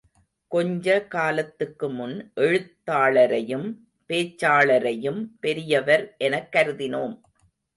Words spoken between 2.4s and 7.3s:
எழுத்தாளரையும் பேச்சாளரையும் பெரியவர் எனக் கருதினோம்.